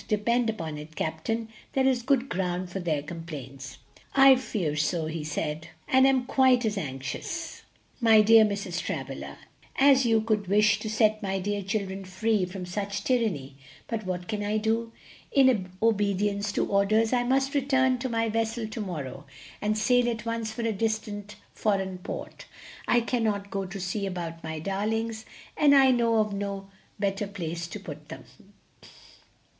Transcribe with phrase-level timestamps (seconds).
[0.07, 3.77] Depend upon, it, captain, there is good ground for their complaints."
[4.15, 7.61] "I fear so," he said, "and am quite as anxious,
[7.99, 8.81] my dear Mrs.
[8.81, 9.37] Travilla,
[9.75, 14.27] as you could wish to set my dear children free from such tyranny; but what
[14.27, 14.91] can I do?
[15.33, 19.27] In obedience to orders, I must return to my vessel to morrow
[19.61, 22.47] and sail at once for a distant foreign port.
[22.87, 25.25] I cannot go to see about my darlings,
[25.55, 28.23] and I know of no better place to put them.